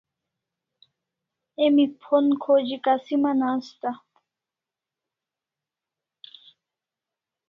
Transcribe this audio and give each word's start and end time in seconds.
Emi 1.65 1.85
phon 2.01 2.25
khoji 2.43 2.77
kasiman 2.85 3.39
asta 3.51 3.89